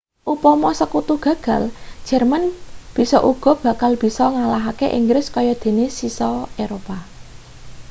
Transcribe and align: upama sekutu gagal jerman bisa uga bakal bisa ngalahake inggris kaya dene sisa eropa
upama 0.33 0.69
sekutu 0.79 1.13
gagal 1.25 1.63
jerman 2.09 2.43
bisa 2.97 3.17
uga 3.31 3.51
bakal 3.63 3.91
bisa 4.03 4.23
ngalahake 4.33 4.87
inggris 4.99 5.25
kaya 5.35 5.53
dene 5.61 5.87
sisa 5.99 6.29
eropa 6.63 6.97